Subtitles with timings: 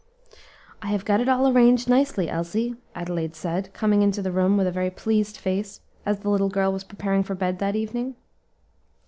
[0.81, 4.65] "I have got it all arranged nicely, Elsie," Adelaide said, coming into the room with
[4.65, 8.15] a very pleased face as the little girl was preparing for bed that evening.